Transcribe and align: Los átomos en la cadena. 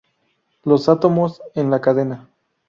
Los 0.63 0.89
átomos 0.89 1.43
en 1.53 1.69
la 1.69 1.79
cadena. 1.79 2.27